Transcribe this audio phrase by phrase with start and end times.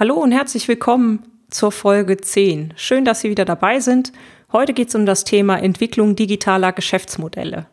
[0.00, 2.72] Hallo und herzlich willkommen zur Folge 10.
[2.76, 4.12] Schön, dass Sie wieder dabei sind.
[4.50, 7.66] Heute geht es um das Thema Entwicklung digitaler Geschäftsmodelle.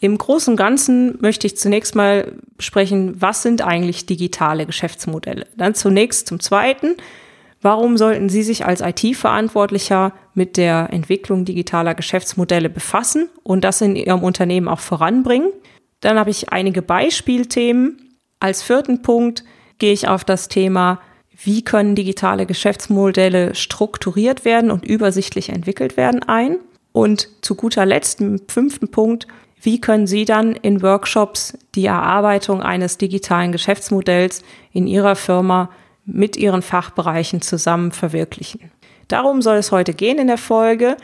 [0.00, 5.46] Im Großen und Ganzen möchte ich zunächst mal besprechen, was sind eigentlich digitale Geschäftsmodelle.
[5.56, 6.96] Dann zunächst zum Zweiten,
[7.62, 13.96] warum sollten Sie sich als IT-Verantwortlicher mit der Entwicklung digitaler Geschäftsmodelle befassen und das in
[13.96, 15.50] Ihrem Unternehmen auch voranbringen.
[16.00, 18.18] Dann habe ich einige Beispielthemen.
[18.38, 19.44] Als vierten Punkt
[19.78, 21.00] gehe ich auf das Thema
[21.36, 26.58] wie können digitale Geschäftsmodelle strukturiert werden und übersichtlich entwickelt werden ein.
[26.92, 29.26] Und zu guter Letzt, im fünften Punkt,
[29.60, 34.42] wie können Sie dann in Workshops die Erarbeitung eines digitalen Geschäftsmodells
[34.72, 35.70] in Ihrer Firma
[36.04, 38.72] mit Ihren Fachbereichen zusammen verwirklichen?
[39.08, 40.96] Darum soll es heute gehen in der Folge.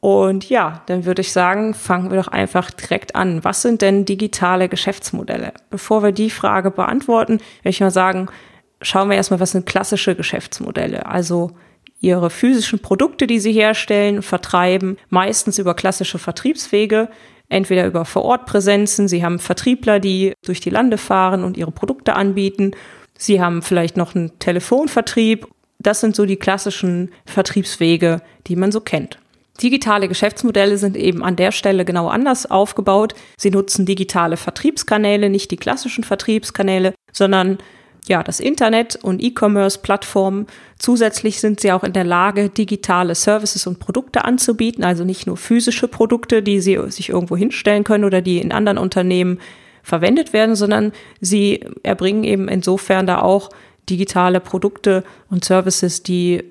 [0.00, 3.44] Und ja, dann würde ich sagen, fangen wir doch einfach direkt an.
[3.44, 5.52] Was sind denn digitale Geschäftsmodelle?
[5.70, 8.28] Bevor wir die Frage beantworten, werde ich mal sagen,
[8.82, 11.06] schauen wir erstmal, was sind klassische Geschäftsmodelle.
[11.06, 11.52] Also
[12.00, 17.08] ihre physischen Produkte, die sie herstellen, vertreiben, meistens über klassische Vertriebswege,
[17.48, 22.72] entweder über Vorortpräsenzen, sie haben Vertriebler, die durch die Lande fahren und ihre Produkte anbieten,
[23.16, 25.46] sie haben vielleicht noch einen Telefonvertrieb.
[25.80, 29.18] Das sind so die klassischen Vertriebswege, die man so kennt.
[29.62, 33.14] Digitale Geschäftsmodelle sind eben an der Stelle genau anders aufgebaut.
[33.36, 37.58] Sie nutzen digitale Vertriebskanäle, nicht die klassischen Vertriebskanäle, sondern
[38.08, 40.46] ja, das Internet und E-Commerce-Plattformen.
[40.78, 45.36] Zusätzlich sind sie auch in der Lage, digitale Services und Produkte anzubieten, also nicht nur
[45.36, 49.38] physische Produkte, die sie sich irgendwo hinstellen können oder die in anderen Unternehmen
[49.82, 53.50] verwendet werden, sondern sie erbringen eben insofern da auch
[53.88, 56.44] digitale Produkte und Services, die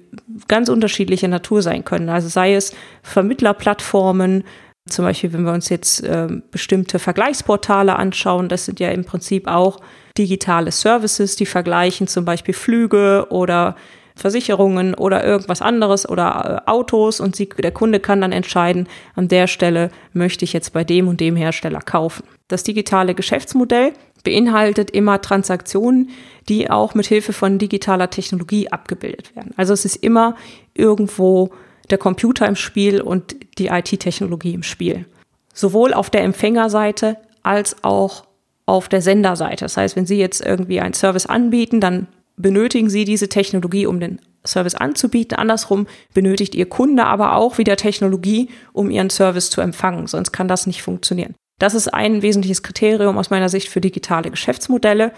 [0.47, 2.09] ganz unterschiedlicher Natur sein können.
[2.09, 2.73] Also sei es
[3.03, 4.43] Vermittlerplattformen,
[4.87, 9.47] zum Beispiel, wenn wir uns jetzt äh, bestimmte Vergleichsportale anschauen, das sind ja im Prinzip
[9.47, 9.79] auch
[10.17, 13.75] digitale Services, die vergleichen zum Beispiel Flüge oder
[14.17, 19.27] Versicherungen oder irgendwas anderes oder äh, Autos und sie, der Kunde kann dann entscheiden, an
[19.27, 22.23] der Stelle möchte ich jetzt bei dem und dem Hersteller kaufen.
[22.47, 23.93] Das digitale Geschäftsmodell
[24.23, 26.09] beinhaltet immer Transaktionen,
[26.49, 29.53] die auch mit Hilfe von digitaler Technologie abgebildet werden.
[29.55, 30.35] Also es ist immer
[30.73, 31.51] irgendwo
[31.89, 35.05] der Computer im Spiel und die IT-Technologie im Spiel.
[35.53, 38.25] Sowohl auf der Empfängerseite als auch
[38.65, 39.65] auf der Senderseite.
[39.65, 43.99] Das heißt, wenn Sie jetzt irgendwie einen Service anbieten, dann benötigen Sie diese Technologie, um
[43.99, 45.37] den Service anzubieten.
[45.37, 50.07] Andersrum benötigt Ihr Kunde aber auch wieder Technologie, um Ihren Service zu empfangen.
[50.07, 51.35] Sonst kann das nicht funktionieren.
[51.59, 55.11] Das ist ein wesentliches Kriterium aus meiner Sicht für digitale Geschäftsmodelle.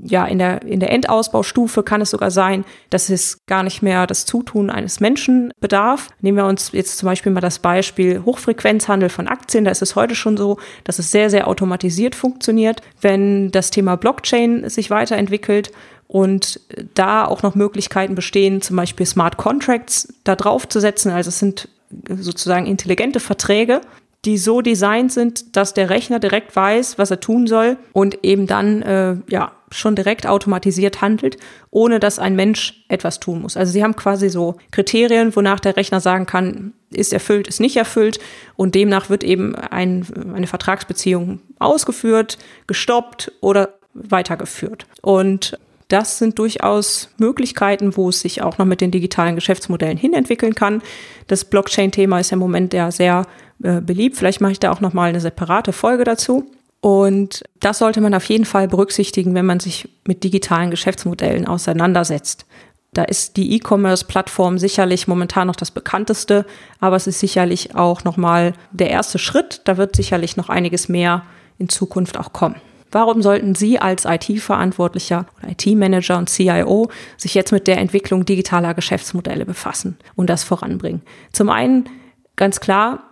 [0.00, 4.06] Ja, in der, in der Endausbaustufe kann es sogar sein, dass es gar nicht mehr
[4.06, 6.08] das Zutun eines Menschen bedarf.
[6.20, 9.64] Nehmen wir uns jetzt zum Beispiel mal das Beispiel Hochfrequenzhandel von Aktien.
[9.64, 12.82] Da ist es heute schon so, dass es sehr, sehr automatisiert funktioniert.
[13.00, 15.72] Wenn das Thema Blockchain sich weiterentwickelt
[16.06, 16.60] und
[16.94, 21.12] da auch noch Möglichkeiten bestehen, zum Beispiel Smart Contracts da drauf zu setzen.
[21.12, 21.68] Also es sind
[22.08, 23.80] sozusagen intelligente Verträge,
[24.28, 28.46] die so designt sind, dass der Rechner direkt weiß, was er tun soll und eben
[28.46, 31.38] dann äh, ja schon direkt automatisiert handelt,
[31.70, 33.56] ohne dass ein Mensch etwas tun muss.
[33.56, 37.78] Also sie haben quasi so Kriterien, wonach der Rechner sagen kann, ist erfüllt, ist nicht
[37.78, 38.18] erfüllt
[38.54, 42.36] und demnach wird eben ein, eine Vertragsbeziehung ausgeführt,
[42.66, 44.86] gestoppt oder weitergeführt.
[45.00, 50.54] Und das sind durchaus Möglichkeiten, wo es sich auch noch mit den digitalen Geschäftsmodellen hinentwickeln
[50.54, 50.82] kann.
[51.26, 53.26] Das Blockchain-Thema ist im Moment ja sehr
[53.62, 54.16] äh, beliebt.
[54.16, 56.50] Vielleicht mache ich da auch noch mal eine separate Folge dazu.
[56.80, 62.46] Und das sollte man auf jeden Fall berücksichtigen, wenn man sich mit digitalen Geschäftsmodellen auseinandersetzt.
[62.92, 66.46] Da ist die E-Commerce-Plattform sicherlich momentan noch das bekannteste,
[66.80, 69.62] aber es ist sicherlich auch noch mal der erste Schritt.
[69.64, 71.22] Da wird sicherlich noch einiges mehr
[71.58, 72.56] in Zukunft auch kommen.
[72.90, 78.74] Warum sollten Sie als IT-Verantwortlicher oder IT-Manager und CIO sich jetzt mit der Entwicklung digitaler
[78.74, 81.02] Geschäftsmodelle befassen und das voranbringen?
[81.32, 81.88] Zum einen
[82.36, 83.02] ganz klar,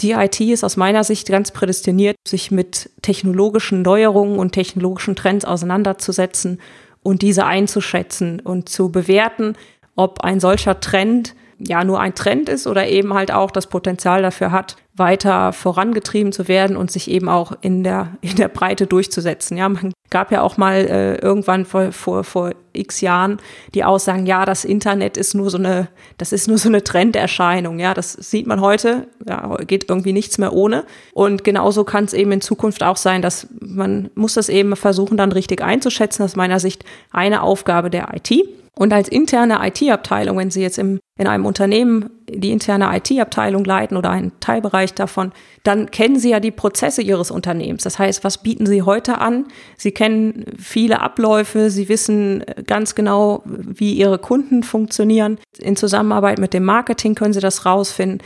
[0.00, 5.44] die IT ist aus meiner Sicht ganz prädestiniert, sich mit technologischen Neuerungen und technologischen Trends
[5.44, 6.60] auseinanderzusetzen
[7.02, 9.56] und diese einzuschätzen und zu bewerten,
[9.96, 14.22] ob ein solcher Trend ja nur ein Trend ist oder eben halt auch das Potenzial
[14.22, 18.86] dafür hat, weiter vorangetrieben zu werden und sich eben auch in der, in der Breite
[18.86, 19.56] durchzusetzen.
[19.56, 23.38] Ja, man gab ja auch mal äh, irgendwann vor, vor, vor x Jahren
[23.74, 25.88] die Aussagen, ja, das Internet ist nur so eine,
[26.18, 27.78] das ist nur so eine Trenderscheinung.
[27.78, 30.84] Ja, das sieht man heute, ja, geht irgendwie nichts mehr ohne.
[31.12, 35.16] Und genauso kann es eben in Zukunft auch sein, dass man muss das eben versuchen,
[35.16, 36.24] dann richtig einzuschätzen.
[36.24, 38.30] Ist meiner Sicht eine Aufgabe der IT.
[38.76, 43.96] Und als interne IT-Abteilung, wenn Sie jetzt im, in einem Unternehmen die interne IT-Abteilung leiten
[43.96, 45.30] oder einen Teilbereich davon,
[45.62, 47.84] dann kennen Sie ja die Prozesse Ihres Unternehmens.
[47.84, 49.46] Das heißt, was bieten Sie heute an?
[49.76, 55.38] Sie kennen viele Abläufe, Sie wissen ganz genau, wie Ihre Kunden funktionieren.
[55.58, 58.22] In Zusammenarbeit mit dem Marketing können Sie das rausfinden.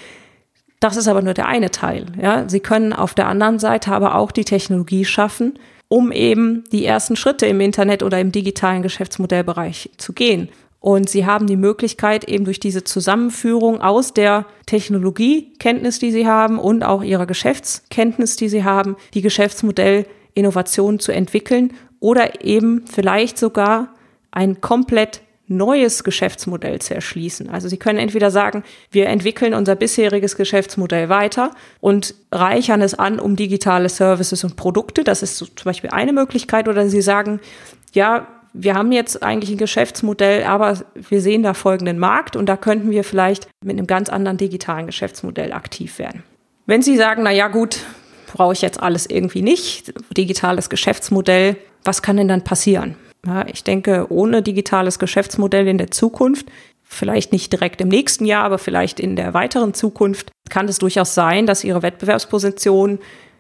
[0.81, 2.07] Das ist aber nur der eine Teil.
[2.21, 5.59] Ja, Sie können auf der anderen Seite aber auch die Technologie schaffen,
[5.89, 10.49] um eben die ersten Schritte im Internet oder im digitalen Geschäftsmodellbereich zu gehen.
[10.81, 16.59] Und sie haben die Möglichkeit, eben durch diese Zusammenführung aus der Technologiekenntnis, die sie haben
[16.59, 23.95] und auch ihrer Geschäftskenntnis, die sie haben, die Geschäftsmodellinnovation zu entwickeln oder eben vielleicht sogar
[24.31, 27.49] ein komplett neues Geschäftsmodell zu erschließen.
[27.49, 33.19] Also Sie können entweder sagen, wir entwickeln unser bisheriges Geschäftsmodell weiter und reichern es an
[33.19, 35.05] um digitale Services und Produkte.
[35.05, 36.69] Das ist so zum Beispiel eine Möglichkeit.
[36.69, 37.41] Oder Sie sagen,
[37.95, 42.57] ja, wir haben jetzt eigentlich ein Geschäftsmodell, aber wir sehen da folgenden Markt und da
[42.57, 46.23] könnten wir vielleicht mit einem ganz anderen digitalen Geschäftsmodell aktiv werden.
[46.67, 47.81] Wenn Sie sagen, na ja, gut,
[48.27, 52.97] brauche ich jetzt alles irgendwie nicht, digitales Geschäftsmodell, was kann denn dann passieren?
[53.27, 56.47] Ja, ich denke, ohne digitales Geschäftsmodell in der Zukunft,
[56.85, 61.15] vielleicht nicht direkt im nächsten Jahr, aber vielleicht in der weiteren Zukunft, kann es durchaus
[61.15, 62.99] sein, dass ihre Wettbewerbsposition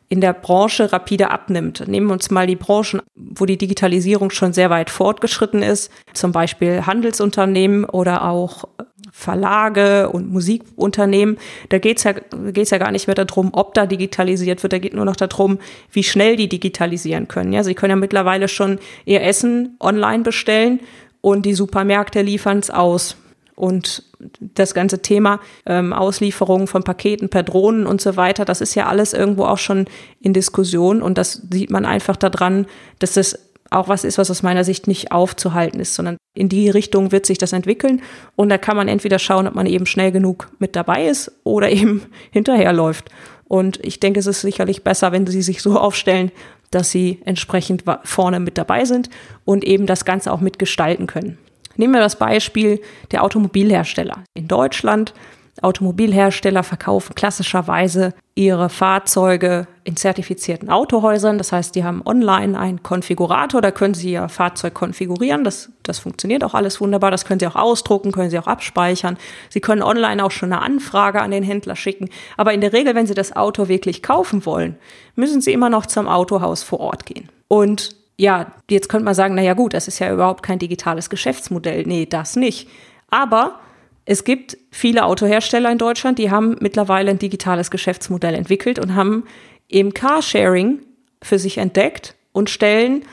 [0.08, 1.86] in der Branche rapide abnimmt.
[1.86, 6.32] Nehmen wir uns mal die Branchen, wo die Digitalisierung schon sehr weit fortgeschritten ist, zum
[6.32, 8.64] Beispiel Handelsunternehmen oder auch
[9.12, 11.38] Verlage und Musikunternehmen.
[11.68, 12.14] Da geht's ja,
[12.54, 14.72] ja gar nicht mehr darum, ob da digitalisiert wird.
[14.72, 15.58] Da geht nur noch darum,
[15.92, 17.52] wie schnell die digitalisieren können.
[17.52, 20.80] Ja, sie können ja mittlerweile schon ihr Essen online bestellen
[21.20, 23.16] und die Supermärkte liefern es aus.
[23.58, 24.04] Und
[24.40, 28.86] das ganze Thema ähm, Auslieferung von Paketen per Drohnen und so weiter, das ist ja
[28.86, 29.86] alles irgendwo auch schon
[30.20, 31.02] in Diskussion.
[31.02, 32.66] Und das sieht man einfach daran,
[33.00, 33.36] dass das
[33.70, 37.26] auch was ist, was aus meiner Sicht nicht aufzuhalten ist, sondern in die Richtung wird
[37.26, 38.00] sich das entwickeln.
[38.36, 41.68] Und da kann man entweder schauen, ob man eben schnell genug mit dabei ist oder
[41.70, 43.10] eben hinterherläuft.
[43.48, 46.30] Und ich denke, es ist sicherlich besser, wenn sie sich so aufstellen,
[46.70, 49.10] dass sie entsprechend vorne mit dabei sind
[49.44, 51.38] und eben das Ganze auch mitgestalten können.
[51.78, 52.82] Nehmen wir das Beispiel
[53.12, 54.24] der Automobilhersteller.
[54.34, 55.14] In Deutschland
[55.62, 61.38] Automobilhersteller verkaufen klassischerweise ihre Fahrzeuge in zertifizierten Autohäusern.
[61.38, 65.42] Das heißt, die haben online einen Konfigurator, da können sie ihr Fahrzeug konfigurieren.
[65.42, 67.10] Das, das funktioniert auch alles wunderbar.
[67.10, 69.18] Das können sie auch ausdrucken, können sie auch abspeichern.
[69.48, 72.08] Sie können online auch schon eine Anfrage an den Händler schicken.
[72.36, 74.76] Aber in der Regel, wenn sie das Auto wirklich kaufen wollen,
[75.16, 77.28] müssen sie immer noch zum Autohaus vor Ort gehen.
[77.48, 81.08] Und ja, jetzt könnte man sagen, na ja gut, das ist ja überhaupt kein digitales
[81.08, 81.84] Geschäftsmodell.
[81.86, 82.68] Nee, das nicht.
[83.08, 83.60] Aber
[84.04, 89.24] es gibt viele Autohersteller in Deutschland, die haben mittlerweile ein digitales Geschäftsmodell entwickelt und haben
[89.68, 90.80] eben Carsharing
[91.22, 93.04] für sich entdeckt und stellen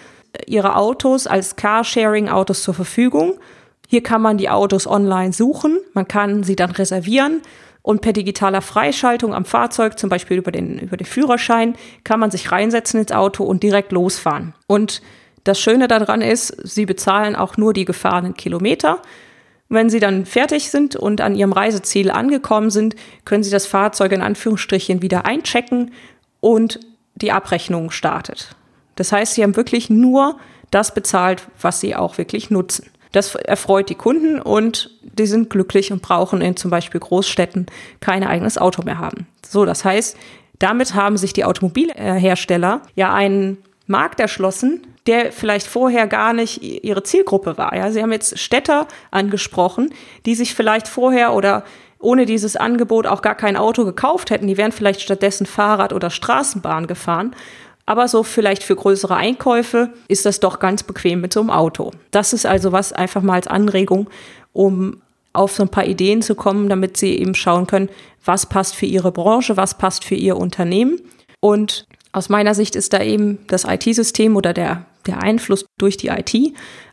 [0.48, 3.36] ihre Autos als Carsharing-Autos zur Verfügung.
[3.88, 7.42] Hier kann man die Autos online suchen, man kann sie dann reservieren
[7.86, 12.32] und per digitaler Freischaltung am Fahrzeug, zum Beispiel über den, über den Führerschein, kann man
[12.32, 14.56] sich reinsetzen ins Auto und direkt losfahren.
[14.66, 15.04] Und
[15.44, 19.04] das Schöne daran ist, sie bezahlen auch nur die gefahrenen Kilometer.
[19.70, 24.14] Wenn Sie dann fertig sind und an Ihrem Reiseziel angekommen sind, können Sie das Fahrzeug
[24.14, 25.92] in Anführungsstrichen wieder einchecken
[26.40, 26.80] und
[27.14, 28.56] die Abrechnung startet.
[28.96, 30.40] Das heißt, Sie haben wirklich nur
[30.72, 32.90] das bezahlt, was Sie auch wirklich nutzen.
[33.12, 37.68] Das erfreut die Kunden und die sind glücklich und brauchen in zum Beispiel Großstädten
[38.00, 39.28] kein eigenes Auto mehr haben.
[39.48, 40.18] So, das heißt,
[40.60, 43.58] damit haben sich die Automobilhersteller ja einen
[43.88, 47.76] Markt erschlossen, der vielleicht vorher gar nicht ihre Zielgruppe war.
[47.76, 49.94] Ja, Sie haben jetzt Städter angesprochen,
[50.26, 51.64] die sich vielleicht vorher oder
[52.00, 54.48] ohne dieses Angebot auch gar kein Auto gekauft hätten.
[54.48, 57.36] Die wären vielleicht stattdessen Fahrrad oder Straßenbahn gefahren.
[57.86, 61.92] Aber so vielleicht für größere Einkäufe ist das doch ganz bequem mit so einem Auto.
[62.12, 64.10] Das ist also was einfach mal als Anregung,
[64.54, 65.02] um
[65.36, 67.90] auf so ein paar Ideen zu kommen, damit Sie eben schauen können,
[68.24, 71.00] was passt für Ihre Branche, was passt für Ihr Unternehmen.
[71.40, 76.08] Und aus meiner Sicht ist da eben das IT-System oder der, der Einfluss durch die
[76.08, 76.34] IT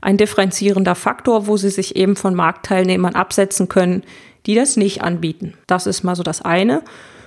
[0.00, 4.02] ein differenzierender Faktor, wo sie sich eben von Marktteilnehmern absetzen können,
[4.46, 5.54] die das nicht anbieten.
[5.68, 6.82] Das ist mal so das eine.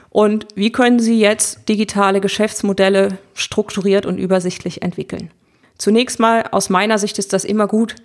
[0.09, 5.31] Und wie können Sie jetzt digitale Geschäftsmodelle strukturiert und übersichtlich entwickeln?
[5.77, 7.95] Zunächst mal, aus meiner Sicht ist das immer gut,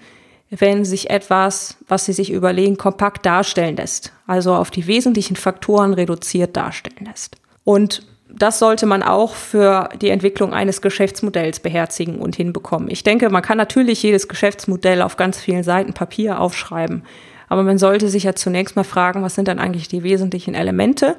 [0.51, 4.13] wenn sich etwas, was Sie sich überlegen, kompakt darstellen lässt.
[4.27, 7.37] Also auf die wesentlichen Faktoren reduziert darstellen lässt.
[7.65, 12.91] Und das sollte man auch für die Entwicklung eines Geschäftsmodells beherzigen und hinbekommen.
[12.91, 17.05] Ich denke, man kann natürlich jedes Geschäftsmodell auf ganz vielen Seiten Papier aufschreiben.
[17.49, 21.17] Aber man sollte sich ja zunächst mal fragen, was sind dann eigentlich die wesentlichen Elemente?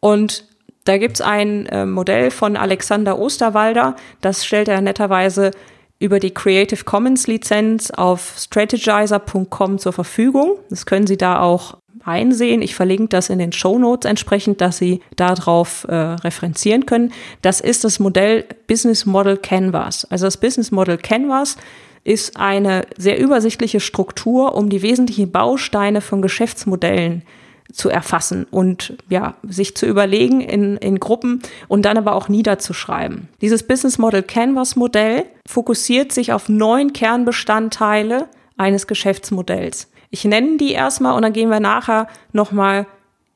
[0.00, 0.44] Und
[0.84, 5.50] da gibt's ein äh, Modell von Alexander Osterwalder, das stellt er netterweise
[5.98, 10.58] über die Creative Commons Lizenz auf strategizer.com zur Verfügung.
[10.70, 12.62] Das können Sie da auch einsehen.
[12.62, 17.12] Ich verlinke das in den Show Notes entsprechend, dass Sie darauf äh, referenzieren können.
[17.42, 20.06] Das ist das Modell Business Model Canvas.
[20.10, 21.56] Also das Business Model Canvas
[22.04, 27.22] ist eine sehr übersichtliche Struktur, um die wesentlichen Bausteine von Geschäftsmodellen
[27.72, 33.28] zu erfassen und ja, sich zu überlegen in, in Gruppen und dann aber auch niederzuschreiben.
[33.40, 39.90] Dieses Business Model Canvas Modell fokussiert sich auf neun Kernbestandteile eines Geschäftsmodells.
[40.10, 42.86] Ich nenne die erstmal und dann gehen wir nachher nochmal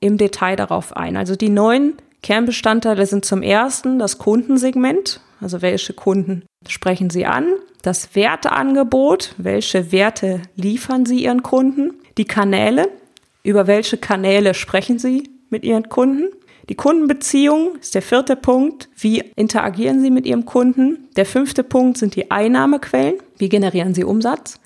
[0.00, 1.16] im Detail darauf ein.
[1.16, 7.46] Also die neun Kernbestandteile sind zum ersten das Kundensegment, also welche Kunden sprechen Sie an,
[7.82, 12.88] das Werteangebot, welche Werte liefern Sie Ihren Kunden, die Kanäle,
[13.42, 16.28] über welche Kanäle sprechen Sie mit Ihren Kunden,
[16.68, 18.88] die Kundenbeziehung ist der vierte Punkt.
[18.96, 21.08] Wie interagieren Sie mit Ihrem Kunden?
[21.16, 23.16] Der fünfte Punkt sind die Einnahmequellen.
[23.36, 24.60] Wie generieren Sie Umsatz?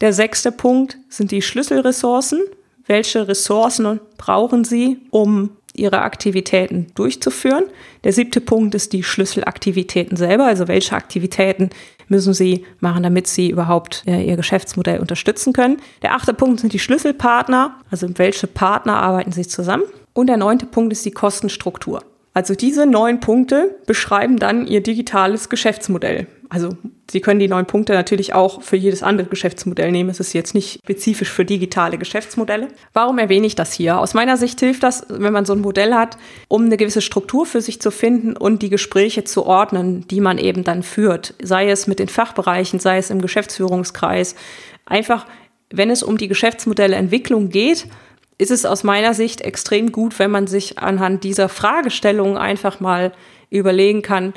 [0.00, 2.40] Der sechste Punkt sind die Schlüsselressourcen.
[2.86, 7.64] Welche Ressourcen brauchen Sie, um Ihre Aktivitäten durchzuführen?
[8.04, 10.46] Der siebte Punkt ist die Schlüsselaktivitäten selber.
[10.46, 11.70] Also welche Aktivitäten
[12.08, 15.78] müssen Sie machen, damit Sie überhaupt äh, Ihr Geschäftsmodell unterstützen können?
[16.02, 17.76] Der achte Punkt sind die Schlüsselpartner.
[17.90, 19.84] Also welche Partner arbeiten Sie zusammen?
[20.12, 22.02] Und der neunte Punkt ist die Kostenstruktur.
[22.34, 26.26] Also diese neun Punkte beschreiben dann Ihr digitales Geschäftsmodell.
[26.54, 26.76] Also
[27.10, 30.08] Sie können die neun Punkte natürlich auch für jedes andere Geschäftsmodell nehmen.
[30.08, 32.68] Es ist jetzt nicht spezifisch für digitale Geschäftsmodelle.
[32.92, 33.98] Warum erwähne ich das hier?
[33.98, 37.44] Aus meiner Sicht hilft das, wenn man so ein Modell hat, um eine gewisse Struktur
[37.44, 41.34] für sich zu finden und die Gespräche zu ordnen, die man eben dann führt.
[41.42, 44.36] Sei es mit den Fachbereichen, sei es im Geschäftsführungskreis.
[44.86, 45.26] Einfach,
[45.70, 47.88] wenn es um die Geschäftsmodellentwicklung geht,
[48.38, 53.12] ist es aus meiner Sicht extrem gut, wenn man sich anhand dieser Fragestellungen einfach mal
[53.50, 54.34] überlegen kann,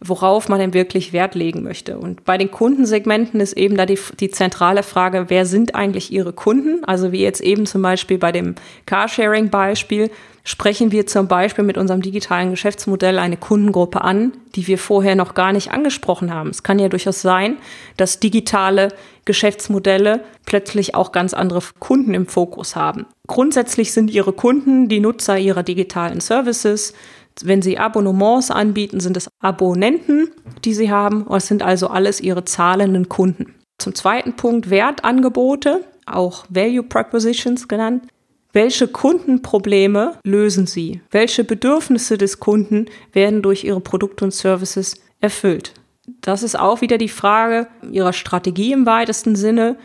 [0.00, 1.98] worauf man denn wirklich Wert legen möchte.
[1.98, 6.32] Und bei den Kundensegmenten ist eben da die, die zentrale Frage, wer sind eigentlich Ihre
[6.32, 6.84] Kunden?
[6.84, 8.54] Also wie jetzt eben zum Beispiel bei dem
[8.86, 10.10] Carsharing-Beispiel,
[10.44, 15.34] sprechen wir zum Beispiel mit unserem digitalen Geschäftsmodell eine Kundengruppe an, die wir vorher noch
[15.34, 16.48] gar nicht angesprochen haben.
[16.48, 17.58] Es kann ja durchaus sein,
[17.98, 18.88] dass digitale
[19.26, 23.04] Geschäftsmodelle plötzlich auch ganz andere Kunden im Fokus haben.
[23.26, 26.94] Grundsätzlich sind ihre Kunden die Nutzer ihrer digitalen Services.
[27.42, 30.28] Wenn sie Abonnements anbieten, sind es Abonnenten,
[30.64, 31.26] die sie haben.
[31.30, 33.54] Es sind also alles ihre zahlenden Kunden.
[33.78, 38.04] Zum zweiten Punkt Wertangebote, auch Value Propositions genannt.
[38.52, 41.02] Welche Kundenprobleme lösen Sie?
[41.10, 45.74] Welche Bedürfnisse des Kunden werden durch Ihre Produkte und Services erfüllt?
[46.22, 49.76] Das ist auch wieder die Frage Ihrer Strategie im weitesten Sinne.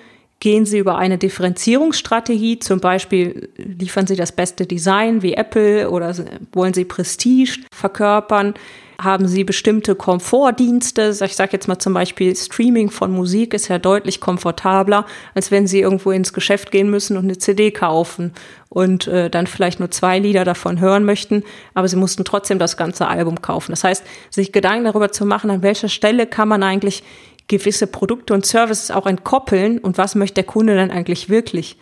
[0.44, 6.14] Gehen Sie über eine Differenzierungsstrategie, zum Beispiel liefern Sie das beste Design wie Apple oder
[6.52, 8.54] wollen Sie Prestige verkörpern?
[9.02, 11.16] haben sie bestimmte Komfortdienste.
[11.24, 15.68] Ich sage jetzt mal zum Beispiel, Streaming von Musik ist ja deutlich komfortabler, als wenn
[15.68, 18.34] sie irgendwo ins Geschäft gehen müssen und eine CD kaufen
[18.70, 22.78] und äh, dann vielleicht nur zwei Lieder davon hören möchten, aber sie mussten trotzdem das
[22.78, 23.72] ganze Album kaufen.
[23.72, 27.04] Das heißt, sich Gedanken darüber zu machen, an welcher Stelle kann man eigentlich
[27.48, 31.78] gewisse Produkte und Services auch entkoppeln und was möchte der Kunde dann eigentlich wirklich.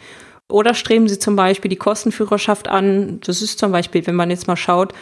[0.50, 3.20] Oder streben Sie zum Beispiel die Kostenführerschaft an.
[3.26, 4.94] Das ist zum Beispiel, wenn man jetzt mal schaut,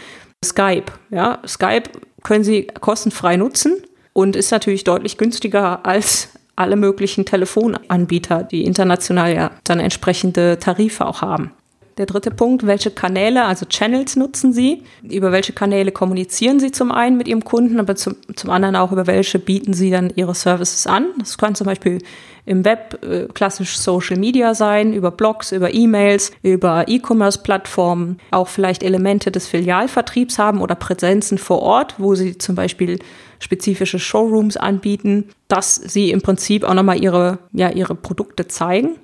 [0.45, 0.85] Skype.
[1.09, 1.89] Ja, Skype
[2.23, 3.81] können Sie kostenfrei nutzen
[4.13, 11.05] und ist natürlich deutlich günstiger als alle möglichen Telefonanbieter, die international ja dann entsprechende Tarife
[11.05, 11.51] auch haben.
[11.99, 14.83] Der dritte Punkt, welche Kanäle, also Channels nutzen Sie?
[15.03, 18.93] Über welche Kanäle kommunizieren Sie zum einen mit Ihrem Kunden, aber zum, zum anderen auch
[18.93, 21.07] über welche bieten Sie dann Ihre Services an?
[21.19, 21.97] Das kann zum Beispiel
[22.45, 28.81] im Web äh, klassisch Social Media sein, über Blogs, über E-Mails, über E-Commerce-Plattformen, auch vielleicht
[28.81, 32.99] Elemente des Filialvertriebs haben oder Präsenzen vor Ort, wo Sie zum Beispiel
[33.39, 38.95] spezifische Showrooms anbieten, dass Sie im Prinzip auch nochmal Ihre, ja, Ihre Produkte zeigen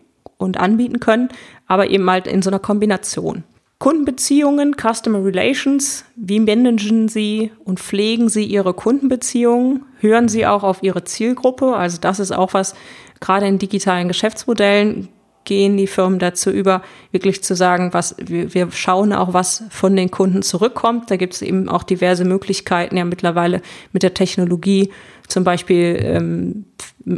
[0.46, 1.30] und anbieten können,
[1.68, 3.44] aber eben halt in so einer Kombination.
[3.78, 9.84] Kundenbeziehungen, Customer Relations, wie managen Sie und pflegen Sie Ihre Kundenbeziehungen?
[10.00, 11.76] Hören Sie auch auf Ihre Zielgruppe?
[11.76, 12.74] Also das ist auch was,
[13.20, 15.10] gerade in digitalen Geschäftsmodellen
[15.46, 19.96] gehen die Firmen dazu über, wirklich zu sagen, was wir, wir schauen auch, was von
[19.96, 21.10] den Kunden zurückkommt.
[21.10, 23.62] Da gibt es eben auch diverse Möglichkeiten ja mittlerweile
[23.94, 24.92] mit der Technologie,
[25.28, 26.66] zum Beispiel ähm,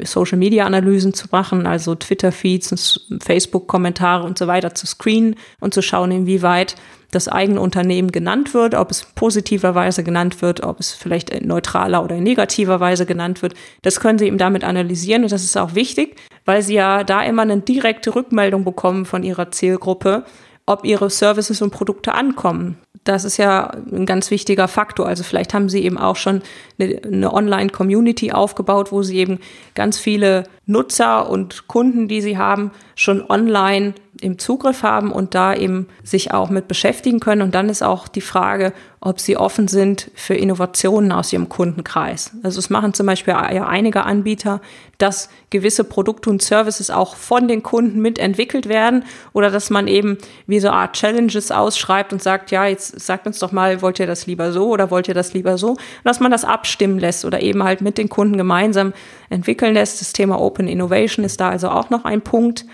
[0.03, 5.35] Social Media Analysen zu machen, also Twitter Feeds, Facebook Kommentare und so weiter zu screenen
[5.59, 6.75] und zu schauen, inwieweit
[7.11, 12.03] das eigene Unternehmen genannt wird, ob es positiverweise genannt wird, ob es vielleicht in neutraler
[12.03, 13.53] oder in negativer Weise genannt wird.
[13.81, 17.23] Das können Sie eben damit analysieren und das ist auch wichtig, weil Sie ja da
[17.23, 20.25] immer eine direkte Rückmeldung bekommen von Ihrer Zielgruppe,
[20.65, 22.77] ob Ihre Services und Produkte ankommen.
[23.05, 25.07] Das ist ja ein ganz wichtiger Faktor.
[25.07, 26.41] Also vielleicht haben Sie eben auch schon
[26.77, 29.39] eine, eine Online-Community aufgebaut, wo Sie eben
[29.75, 35.53] ganz viele Nutzer und Kunden, die Sie haben, schon online im Zugriff haben und da
[35.53, 37.41] eben sich auch mit beschäftigen können.
[37.41, 42.31] Und dann ist auch die Frage, ob sie offen sind für Innovationen aus ihrem Kundenkreis.
[42.41, 44.59] Also es machen zum Beispiel ja einige Anbieter,
[44.97, 50.17] dass gewisse Produkte und Services auch von den Kunden mitentwickelt werden oder dass man eben
[50.47, 53.99] wie so eine Art Challenges ausschreibt und sagt, ja, jetzt sagt uns doch mal, wollt
[53.99, 55.69] ihr das lieber so oder wollt ihr das lieber so?
[55.69, 58.93] Und dass man das abstimmen lässt oder eben halt mit den Kunden gemeinsam
[59.29, 60.01] entwickeln lässt.
[60.01, 62.65] Das Thema Open Innovation ist da also auch noch ein Punkt.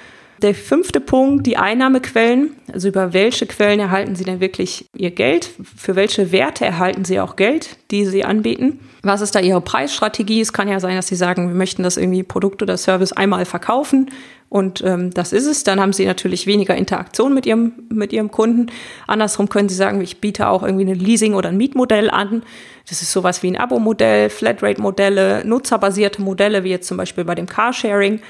[0.41, 2.55] Der fünfte Punkt, die Einnahmequellen.
[2.71, 5.49] Also über welche Quellen erhalten Sie denn wirklich Ihr Geld?
[5.77, 8.79] Für welche Werte erhalten Sie auch Geld, die Sie anbieten?
[9.03, 10.41] Was ist da Ihre Preisstrategie?
[10.41, 13.45] Es kann ja sein, dass Sie sagen, wir möchten das irgendwie Produkt oder Service einmal
[13.45, 14.09] verkaufen
[14.53, 15.63] und ähm, das ist es.
[15.63, 18.67] Dann haben Sie natürlich weniger Interaktion mit Ihrem, mit Ihrem Kunden.
[19.07, 22.43] Andersrum können Sie sagen, ich biete auch irgendwie ein Leasing- oder ein Mietmodell an.
[22.87, 27.47] Das ist sowas wie ein Abo-Modell, Flatrate-Modelle, nutzerbasierte Modelle, wie jetzt zum Beispiel bei dem
[27.47, 28.21] Carsharing.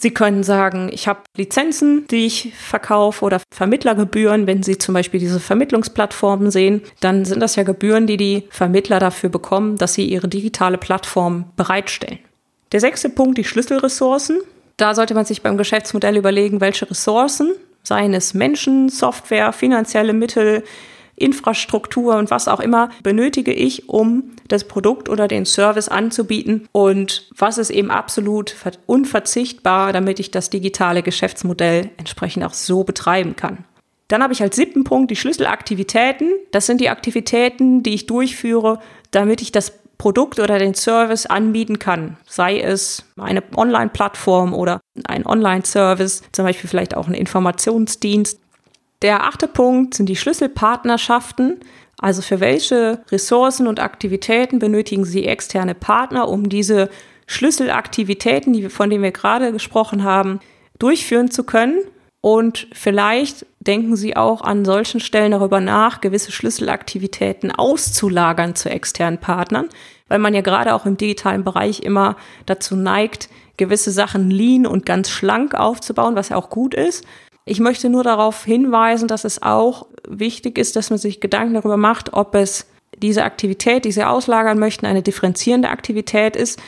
[0.00, 4.46] Sie können sagen, ich habe Lizenzen, die ich verkaufe oder Vermittlergebühren.
[4.46, 9.00] Wenn Sie zum Beispiel diese Vermittlungsplattformen sehen, dann sind das ja Gebühren, die die Vermittler
[9.00, 12.20] dafür bekommen, dass sie ihre digitale Plattform bereitstellen.
[12.70, 14.40] Der sechste Punkt, die Schlüsselressourcen.
[14.76, 17.52] Da sollte man sich beim Geschäftsmodell überlegen, welche Ressourcen,
[17.82, 20.62] seien es Menschen, Software, finanzielle Mittel,
[21.16, 27.28] Infrastruktur und was auch immer benötige ich, um das Produkt oder den Service anzubieten und
[27.36, 33.64] was ist eben absolut unverzichtbar, damit ich das digitale Geschäftsmodell entsprechend auch so betreiben kann.
[34.08, 36.32] Dann habe ich als siebten Punkt die Schlüsselaktivitäten.
[36.50, 41.78] Das sind die Aktivitäten, die ich durchführe, damit ich das Produkt oder den Service anbieten
[41.78, 42.16] kann.
[42.26, 48.40] Sei es eine Online-Plattform oder ein Online-Service, zum Beispiel vielleicht auch ein Informationsdienst.
[49.02, 51.60] Der achte Punkt sind die Schlüsselpartnerschaften.
[51.98, 56.88] Also für welche Ressourcen und Aktivitäten benötigen Sie externe Partner, um diese
[57.26, 60.40] Schlüsselaktivitäten, von denen wir gerade gesprochen haben,
[60.78, 61.80] durchführen zu können?
[62.20, 69.18] Und vielleicht denken Sie auch an solchen Stellen darüber nach, gewisse Schlüsselaktivitäten auszulagern zu externen
[69.18, 69.68] Partnern,
[70.08, 74.86] weil man ja gerade auch im digitalen Bereich immer dazu neigt, gewisse Sachen lean und
[74.86, 77.04] ganz schlank aufzubauen, was ja auch gut ist.
[77.48, 81.78] Ich möchte nur darauf hinweisen, dass es auch wichtig ist, dass man sich Gedanken darüber
[81.78, 82.66] macht, ob es
[82.98, 86.60] diese Aktivität, die Sie auslagern möchten, eine differenzierende Aktivität ist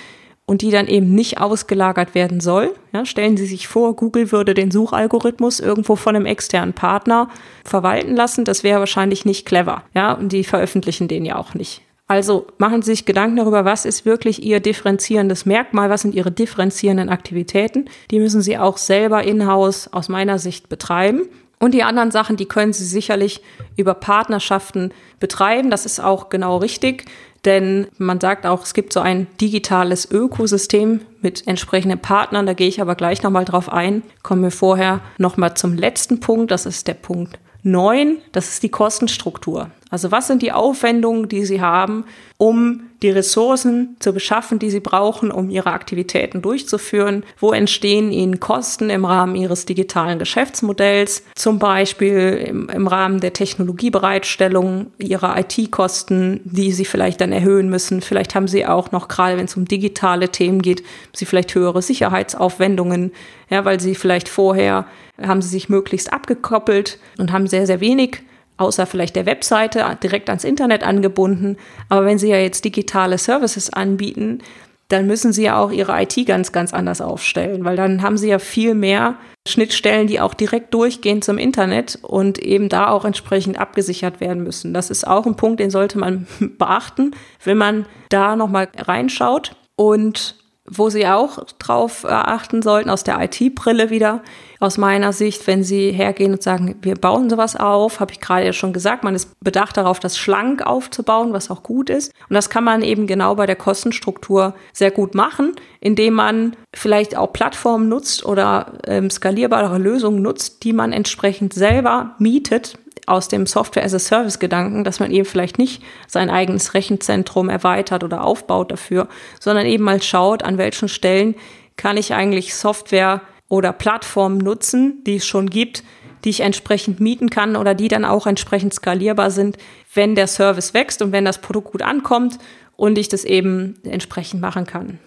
[0.46, 2.74] und die dann eben nicht ausgelagert werden soll.
[2.92, 7.28] Ja, stellen Sie sich vor, Google würde den Suchalgorithmus irgendwo von einem externen Partner
[7.62, 8.46] verwalten lassen.
[8.46, 9.82] Das wäre wahrscheinlich nicht clever.
[9.94, 11.82] Ja, und die veröffentlichen den ja auch nicht.
[12.10, 16.32] Also machen Sie sich Gedanken darüber, was ist wirklich Ihr differenzierendes Merkmal, was sind Ihre
[16.32, 17.84] differenzierenden Aktivitäten.
[18.10, 21.28] Die müssen Sie auch selber in-house aus meiner Sicht betreiben.
[21.60, 23.42] Und die anderen Sachen, die können Sie sicherlich
[23.76, 25.70] über Partnerschaften betreiben.
[25.70, 27.04] Das ist auch genau richtig,
[27.44, 32.44] denn man sagt auch, es gibt so ein digitales Ökosystem mit entsprechenden Partnern.
[32.44, 34.02] Da gehe ich aber gleich nochmal drauf ein.
[34.24, 36.50] Kommen wir vorher nochmal zum letzten Punkt.
[36.50, 39.70] Das ist der Punkt Neun, das ist die Kostenstruktur.
[39.90, 42.04] Also was sind die Aufwendungen, die Sie haben,
[42.38, 47.24] um die Ressourcen zu beschaffen, die Sie brauchen, um Ihre Aktivitäten durchzuführen?
[47.38, 51.24] Wo entstehen Ihnen Kosten im Rahmen Ihres digitalen Geschäftsmodells?
[51.34, 58.00] Zum Beispiel im, im Rahmen der Technologiebereitstellung Ihrer IT-Kosten, die Sie vielleicht dann erhöhen müssen.
[58.00, 61.82] Vielleicht haben Sie auch noch, gerade wenn es um digitale Themen geht, Sie vielleicht höhere
[61.82, 63.10] Sicherheitsaufwendungen,
[63.48, 64.86] ja, weil Sie vielleicht vorher
[65.20, 68.22] haben sie sich möglichst abgekoppelt und haben sehr, sehr wenig
[68.60, 71.56] außer vielleicht der Webseite direkt ans Internet angebunden.
[71.88, 74.42] Aber wenn Sie ja jetzt digitale Services anbieten,
[74.88, 78.28] dann müssen Sie ja auch Ihre IT ganz, ganz anders aufstellen, weil dann haben Sie
[78.28, 79.16] ja viel mehr
[79.48, 84.74] Schnittstellen, die auch direkt durchgehen zum Internet und eben da auch entsprechend abgesichert werden müssen.
[84.74, 86.26] Das ist auch ein Punkt, den sollte man
[86.58, 87.12] beachten,
[87.44, 89.56] wenn man da nochmal reinschaut.
[89.76, 94.22] Und wo Sie auch drauf achten sollten, aus der IT-Brille wieder,
[94.60, 98.44] aus meiner Sicht, wenn Sie hergehen und sagen, wir bauen sowas auf, habe ich gerade
[98.44, 102.12] ja schon gesagt, man ist bedacht darauf, das schlank aufzubauen, was auch gut ist.
[102.28, 107.16] Und das kann man eben genau bei der Kostenstruktur sehr gut machen, indem man vielleicht
[107.16, 113.46] auch Plattformen nutzt oder ähm, skalierbare Lösungen nutzt, die man entsprechend selber mietet aus dem
[113.46, 119.08] Software-as-a-Service-Gedanken, dass man eben vielleicht nicht sein eigenes Rechenzentrum erweitert oder aufbaut dafür,
[119.40, 121.34] sondern eben mal schaut, an welchen Stellen
[121.76, 125.82] kann ich eigentlich Software oder Plattformen nutzen, die es schon gibt,
[126.24, 129.58] die ich entsprechend mieten kann oder die dann auch entsprechend skalierbar sind,
[129.92, 132.38] wenn der Service wächst und wenn das Produkt gut ankommt
[132.76, 134.98] und ich das eben entsprechend machen kann.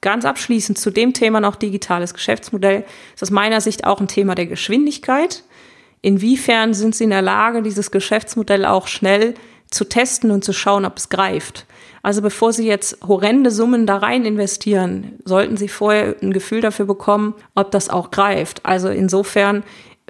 [0.00, 4.34] Ganz abschließend zu dem Thema noch digitales Geschäftsmodell ist aus meiner Sicht auch ein Thema
[4.34, 5.44] der Geschwindigkeit.
[6.00, 9.34] Inwiefern sind Sie in der Lage, dieses Geschäftsmodell auch schnell
[9.72, 11.66] zu testen und zu schauen, ob es greift?
[12.02, 16.86] Also bevor Sie jetzt horrende Summen da rein investieren, sollten Sie vorher ein Gefühl dafür
[16.86, 18.64] bekommen, ob das auch greift.
[18.64, 19.62] Also insofern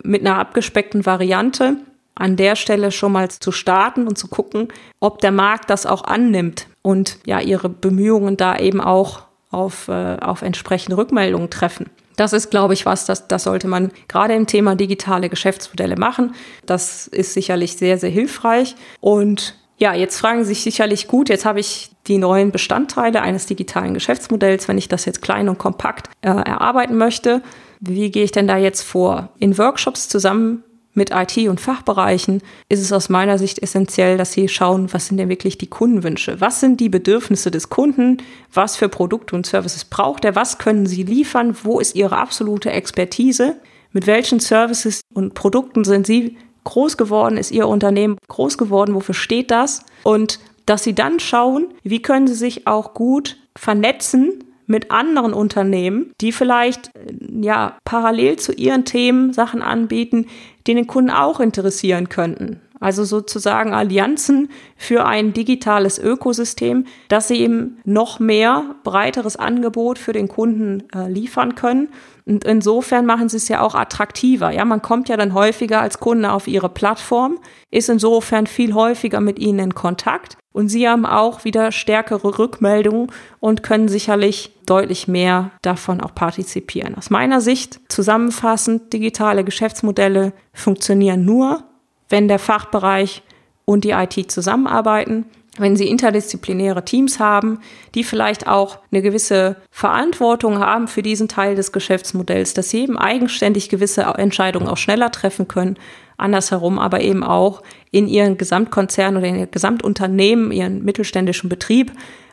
[0.03, 1.77] mit einer abgespeckten Variante
[2.14, 4.68] an der Stelle schon mal zu starten und zu gucken,
[5.01, 10.16] ob der Markt das auch annimmt und ja ihre Bemühungen da eben auch auf, äh,
[10.20, 11.90] auf entsprechende Rückmeldungen treffen.
[12.16, 16.35] Das ist, glaube ich, was, das, das sollte man gerade im Thema digitale Geschäftsmodelle machen.
[16.66, 18.77] Das ist sicherlich sehr, sehr hilfreich.
[19.01, 23.46] Und ja, jetzt fragen Sie sich sicherlich gut, jetzt habe ich die neuen Bestandteile eines
[23.46, 27.42] digitalen Geschäftsmodells, wenn ich das jetzt klein und kompakt äh, erarbeiten möchte.
[27.81, 29.31] Wie gehe ich denn da jetzt vor?
[29.38, 30.62] In Workshops zusammen
[30.94, 35.16] mit IT und Fachbereichen ist es aus meiner Sicht essentiell, dass sie schauen, was sind
[35.16, 36.40] denn wirklich die Kundenwünsche?
[36.40, 38.18] Was sind die Bedürfnisse des Kunden?
[38.52, 40.37] Was für Produkte und Services braucht er?
[40.37, 41.57] Was können sie liefern?
[41.62, 43.57] Wo ist ihre absolute Expertise?
[43.92, 47.37] Mit welchen Services und Produkten sind sie groß geworden?
[47.38, 48.94] Ist ihr Unternehmen groß geworden?
[48.94, 49.85] Wofür steht das?
[50.02, 56.12] Und dass sie dann schauen, wie können sie sich auch gut vernetzen mit anderen Unternehmen,
[56.20, 60.26] die vielleicht ja parallel zu ihren Themen Sachen anbieten,
[60.66, 62.61] die den Kunden auch interessieren könnten.
[62.83, 70.12] Also sozusagen Allianzen für ein digitales Ökosystem, dass sie eben noch mehr breiteres Angebot für
[70.12, 71.90] den Kunden äh, liefern können.
[72.27, 74.51] Und insofern machen sie es ja auch attraktiver.
[74.51, 77.38] Ja, man kommt ja dann häufiger als Kunde auf ihre Plattform,
[77.70, 80.37] ist insofern viel häufiger mit ihnen in Kontakt.
[80.53, 86.94] Und sie haben auch wieder stärkere Rückmeldungen und können sicherlich deutlich mehr davon auch partizipieren.
[86.96, 91.64] Aus meiner Sicht zusammenfassend, digitale Geschäftsmodelle funktionieren nur,
[92.08, 93.22] wenn der Fachbereich
[93.66, 95.26] und die IT zusammenarbeiten,
[95.58, 97.61] wenn sie interdisziplinäre Teams haben,
[97.94, 102.96] die vielleicht auch eine gewisse Verantwortung haben für diesen Teil des Geschäftsmodells, dass sie eben
[102.96, 105.76] eigenständig gewisse Entscheidungen auch schneller treffen können,
[106.16, 111.92] andersherum aber eben auch in ihren Gesamtkonzern oder in ihr Gesamtunternehmen, ihren mittelständischen Betrieb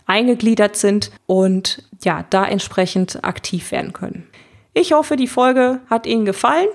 [0.09, 4.27] eingegliedert sind und ja, da entsprechend aktiv werden können.
[4.73, 6.67] Ich hoffe, die Folge hat Ihnen gefallen.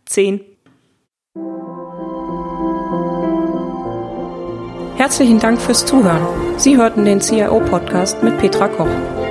[0.06, 0.42] 010.
[4.98, 6.60] Herzlichen Dank fürs Zuhören.
[6.60, 9.31] Sie hörten den CIO-Podcast mit Petra Koch.